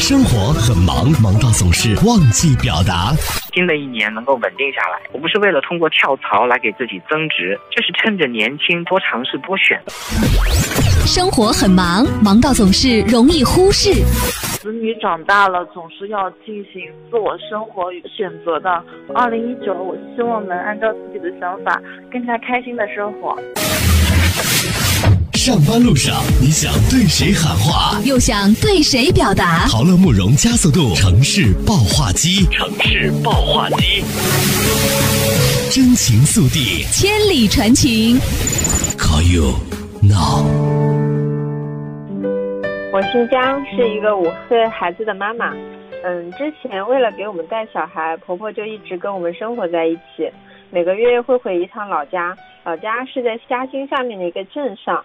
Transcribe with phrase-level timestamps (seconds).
[0.00, 3.12] 生活很忙，忙到总是忘记表达。
[3.52, 9.78] 新的一年能够稳定下来，我不是为了通过跳槽来给自己增值，就是趁着年轻多尝试多选。
[11.06, 13.92] 生活很忙，忙到总是容易忽视。
[14.58, 16.80] 子女长大了，总是要进行
[17.10, 18.82] 自我生活与选择的。
[19.14, 21.78] 二零一九，我希望能按照自己的想法，
[22.10, 23.36] 更加开心的生活。
[25.42, 29.66] 上班路上，你想对谁喊话，又想对谁表达？
[29.66, 34.04] 豪乐慕容加速度城市爆话机，城市爆话机，
[35.72, 38.20] 真情速递，千里传情。
[39.00, 39.56] Call you
[40.02, 40.44] now。
[42.92, 45.54] 我姓江，是一个五岁孩子的妈妈。
[46.04, 50.30] 嗯，之前为了给我们带小孩，婆婆就一直跟我们生活在一起，
[50.68, 52.36] 每个月会回一趟老家。
[52.62, 55.02] 老家是在嘉兴下面的一个镇上。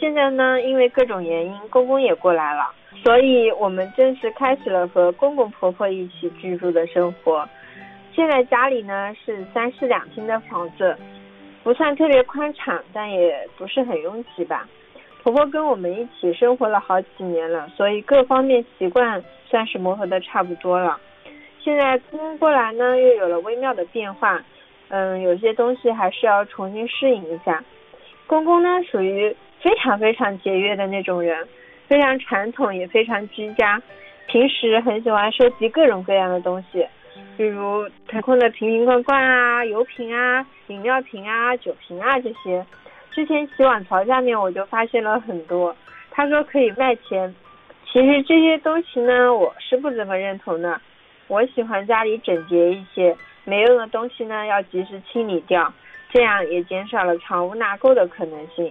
[0.00, 2.70] 现在呢，因为各种原因，公公也过来了，
[3.02, 7.48] 所以我们正式开始了和公公婆婆一起居住的生活。
[8.12, 10.96] 现在家里呢是三室两厅的房子，
[11.62, 14.68] 不算特别宽敞，但也不是很拥挤吧。
[15.22, 21.00] 婆婆跟我们一起生活了好几年了，所以各方面习惯算是磨合的差不多了。
[21.62, 24.42] 现在公公过来呢，又有了微妙的变化，
[24.88, 27.64] 嗯，有些东西还是要重新适应一下。
[28.26, 29.34] 公公呢，属于。
[29.64, 31.48] 非常非常节约的那种人，
[31.88, 33.80] 非常传统也非常居家，
[34.26, 36.86] 平时很喜欢收集各种各样的东西，
[37.38, 42.62] 比如腾空的瓶瓶罐罐啊、油瓶啊、饮料瓶啊、酒瓶啊这些。
[43.10, 45.74] 之前洗碗槽下面我就发现了很多，
[46.10, 47.34] 他说可以卖钱。
[47.90, 50.78] 其实这些东西呢，我是不怎么认同的。
[51.26, 55.72] 我喜欢家里整洁一些，没用的东西呢要及时清理掉，
[56.12, 58.70] 这样也减少了藏污纳垢的可能性。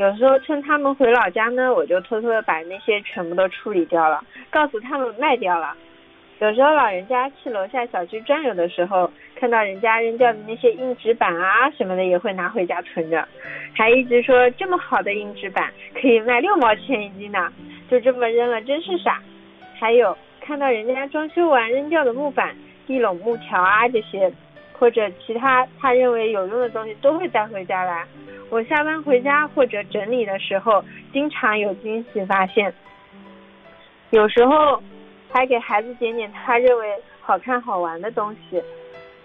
[0.00, 5.76] 有时候趁他们回老家呢，我就偷偷的把那些全部都处理掉了，告诉他们卖掉了。
[6.38, 13.28] 有时候老人家去楼下小区转悠的时候，看到人家扔掉的那些硬纸板啊什么的，也会拿回家存着，
[13.74, 17.52] 还一直说这么好的硬纸板可以卖六毛钱一斤呢，
[17.90, 19.20] 就这么扔了，真是傻。
[19.78, 22.56] 还有看到人家装修完扔掉的木板、
[22.86, 24.32] 地垄木条啊这些，
[24.72, 28.06] 或者其他他认为有用的东西，都会带回家来。
[28.50, 32.74] 我下班回家或者整理的时候，经常有惊喜发现。
[34.10, 34.82] 有时候
[35.32, 38.60] 还给孩子捡点他认为好看好玩的东西，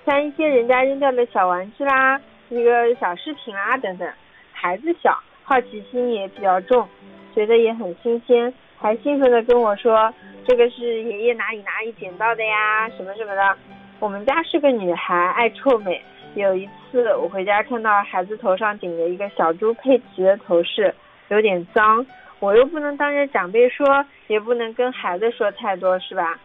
[0.05, 4.07] 像一些人家扔掉的小玩具啦、一个小饰品啦等等。
[4.53, 6.87] 孩子小，好奇心也比较重，
[7.33, 10.13] 觉得也很新鲜，还兴奋地跟我说
[10.47, 13.57] ：“这个是爷爷哪里哪里捡到的呀，什么什么的。”
[13.99, 15.99] 我们家是个女孩，爱臭美。
[16.35, 20.93] 有一次我回家看到孩子头上顶着一个小猪佩奇的头饰，
[21.29, 22.05] 有点脏，
[22.39, 26.37] 我又不能当着长辈说，也不能跟孩子说太多，是吧？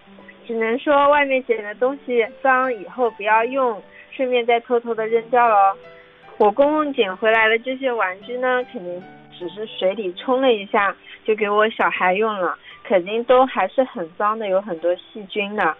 [0.46, 5.56] 只能说外面捡的东西脏，以后不要用，顺便再偷偷的扔掉喽。
[6.38, 9.02] 我公公捡回来的这些玩具呢，肯定
[9.36, 15.76] 只是水里冲了一下就给我小孩用了，肯定都还是很脏的，有很多细菌的。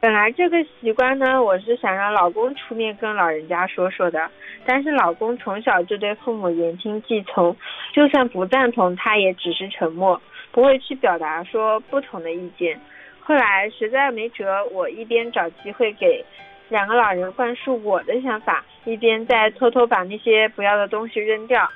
[0.00, 4.30] 本来这个习惯呢，我是想让老公出面跟老人家说说的，
[4.64, 7.56] 但是老公从小就对父母言听计从，
[7.92, 10.20] 就算不赞同，他也只是沉默，
[10.52, 12.80] 不会去表达说不同的意见。
[13.20, 16.24] 后来实在没辙，我一边找机会给
[16.68, 21.68] 两个老人灌输我的想法，一边在偷偷把那些不要的东西扔掉。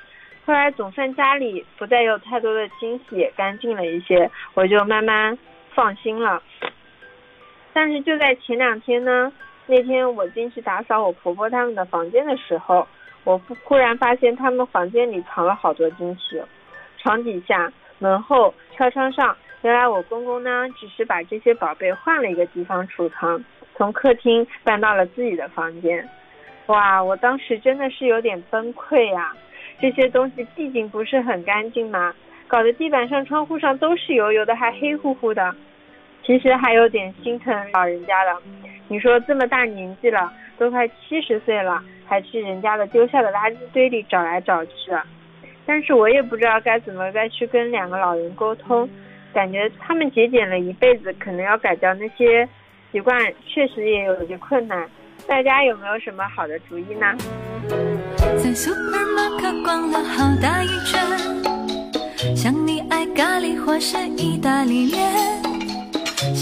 [0.45, 5.37] 后来总算家里不再有太多的惊喜，干净了一些，我就慢慢
[5.75, 6.41] 放心了。
[7.73, 9.33] 但是就在前两天呢，
[9.65, 12.87] 那天我进去打扫我婆婆他们的房间的时候，
[13.23, 16.41] 我忽然发现他们房间里藏了好多惊喜，
[16.97, 23.43] 床底下、门后、飘窗上，原来我公公呢只是把这些宝贝换了一个地方储藏，
[23.75, 26.07] 从客厅搬到了自己的房间。
[26.67, 29.33] 哇，我当时真的是有点崩溃呀！
[29.81, 32.13] 这些东西毕竟不是很干净嘛，
[32.47, 35.53] 搞得地板上、窗户上都是油油的，还黑乎乎的。
[36.25, 38.31] 其实还有点心疼老人家的，
[38.87, 44.71] 你说这么大年纪了，都快七十岁了，还去人家的丢下的垃圾堆里找来找去，
[45.65, 48.89] 但是我也不知道该怎么再去跟两个老人沟通，
[49.33, 52.47] 感觉他们节俭了一辈子，可能要改掉那些
[52.91, 54.87] 习惯，确实也有些困难。
[55.27, 57.13] 大家有没有什么好的主意呢？
[58.37, 65.42] 在 supermarket 逛了好大一圈，像你爱咖喱或是意大利面。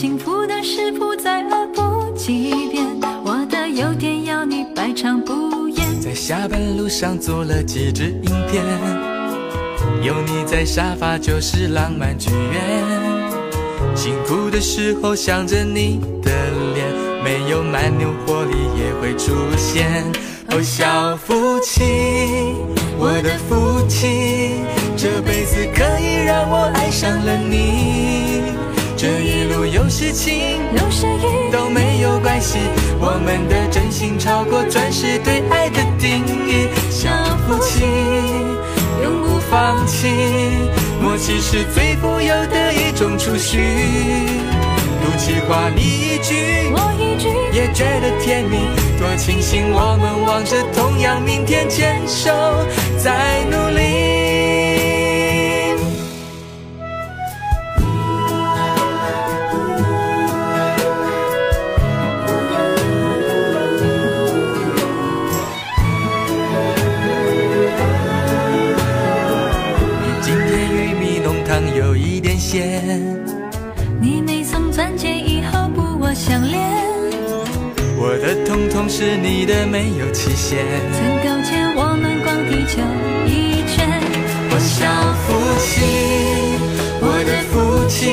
[0.01, 2.87] 幸福的食谱再饿不几遍，
[3.23, 6.01] 我的优点要你百尝不厌。
[6.01, 8.63] 在下班路上做了几支影片，
[10.01, 13.95] 有你在沙发就是浪漫剧院。
[13.95, 16.31] 辛苦的时候想着你的
[16.73, 16.87] 脸，
[17.23, 20.03] 没有蛮牛活力也会出现。
[20.49, 21.83] 哦，小夫妻，
[22.97, 24.55] 我的福气，
[24.97, 27.60] 这辈子可以让我爱上了你。
[30.01, 30.57] 事情，
[31.51, 32.57] 都没有关系，
[32.99, 36.67] 我们的真心超过钻石对爱的定义。
[36.89, 37.07] 小
[37.45, 37.85] 夫妻，
[39.03, 40.07] 永不放弃，
[40.99, 43.59] 默契是最富有的一种储蓄。
[45.03, 48.57] 赌气话你一句，我一句，也觉得甜蜜，
[48.99, 52.31] 多庆幸我们望着同样明天，牵手
[52.97, 54.20] 在努力。
[71.77, 72.81] 有一点咸。
[73.99, 76.59] 你没送钻戒以后不我相恋，
[77.97, 80.65] 我的通通是你的，没有期限。
[80.91, 82.81] 曾勾肩我们逛地球
[83.25, 84.01] 一圈，
[84.49, 84.89] 我小
[85.23, 85.29] 夫
[85.61, 85.85] 妻，
[86.99, 88.09] 我的夫妻，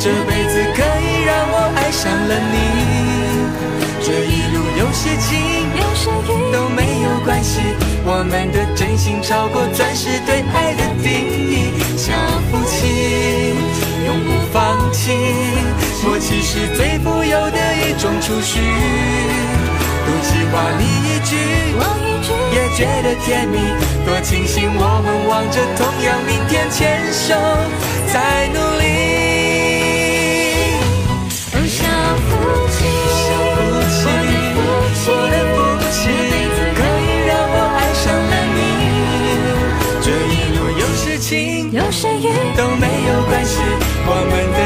[0.00, 2.56] 这辈子可以让我爱上了你。
[4.00, 5.36] 这一路有些情，
[5.76, 7.60] 有时雨都没有关系，
[8.04, 10.63] 我们的真心超过钻石对爱
[18.44, 18.60] 一种储蓄。
[20.04, 21.32] 赌气话你一句，
[21.78, 23.56] 我一句，也觉得甜蜜，
[24.04, 27.34] 多庆幸我们望着同样明天，牵手
[28.12, 28.84] 在努力。
[31.54, 31.80] 哦小
[32.20, 32.28] 福
[32.70, 32.76] 气，
[33.24, 33.26] 小
[33.56, 33.58] 福
[33.88, 34.04] 气，
[35.08, 35.56] 我的福
[35.90, 35.98] 气，
[36.76, 38.58] 可以让我爱上了你。
[40.02, 43.56] 这一路有事情，有时雨都没有关系，
[44.06, 44.58] 我们的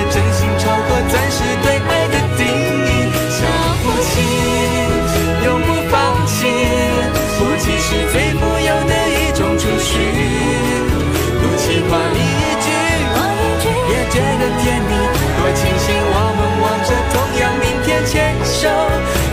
[11.91, 12.69] 话你一句，
[13.15, 14.93] 我一句，也觉得甜蜜，
[15.37, 18.69] 多庆幸我们望着同样明天，牵手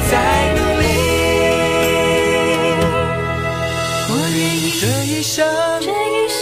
[0.10, 0.13] 在
[0.56, 0.84] 努力。
[4.10, 5.36] 我愿意这一生
[5.81, 6.40] 这一世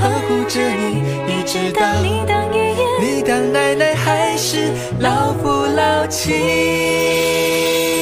[0.00, 0.82] 呵护着你，
[1.26, 4.70] 一直到你当爷爷，你当奶奶，还是
[5.00, 7.93] 老夫老妻。